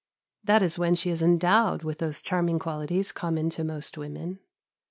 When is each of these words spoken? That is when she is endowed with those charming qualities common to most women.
That 0.43 0.63
is 0.63 0.79
when 0.79 0.95
she 0.95 1.11
is 1.11 1.21
endowed 1.21 1.83
with 1.83 1.99
those 1.99 2.23
charming 2.23 2.57
qualities 2.57 3.11
common 3.11 3.51
to 3.51 3.63
most 3.63 3.99
women. 3.99 4.39